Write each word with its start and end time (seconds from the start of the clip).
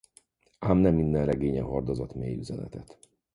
Ám 0.61 0.77
nem 0.77 0.95
minden 0.95 1.25
regénye 1.25 1.61
hordozott 1.61 2.13
mély 2.13 2.37
üzenetet. 2.37 2.97